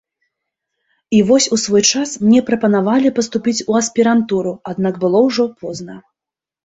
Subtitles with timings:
[1.17, 5.95] І вось, у свой час мне прапанавалі паступіць у аспірантуру, аднак было ўжо позна.